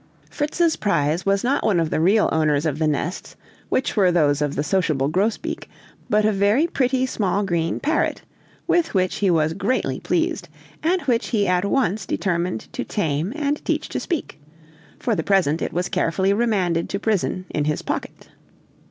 Fritz's 0.31 0.77
prize 0.77 1.27
was 1.27 1.43
not 1.43 1.63
one 1.63 1.79
of 1.79 1.91
the 1.91 1.99
real 1.99 2.27
owners 2.31 2.65
of 2.65 2.79
the 2.79 2.87
nests, 2.87 3.35
which 3.69 3.95
were 3.95 4.11
those 4.11 4.41
of 4.41 4.55
the 4.55 4.63
sociable 4.63 5.07
grosbeak, 5.07 5.69
but 6.09 6.25
a 6.25 6.31
very 6.31 6.65
pretty 6.65 7.05
small 7.05 7.43
green 7.43 7.79
parrot, 7.79 8.23
with 8.65 8.95
which 8.95 9.17
he 9.17 9.29
was 9.29 9.53
greatly 9.53 9.99
pleased, 9.99 10.49
and 10.81 11.03
which 11.03 11.27
he 11.27 11.47
at 11.47 11.65
once 11.65 12.07
determined 12.07 12.61
to 12.73 12.83
tame 12.83 13.31
and 13.35 13.63
teach 13.63 13.87
to 13.89 13.99
speak; 13.99 14.39
for 14.97 15.13
the 15.13 15.21
present 15.21 15.61
it 15.61 15.71
was 15.71 15.87
carefully 15.87 16.33
remanded 16.33 16.89
to 16.89 16.97
prison 16.99 17.45
in 17.51 17.65
his 17.65 17.83
pocket. 17.83 18.29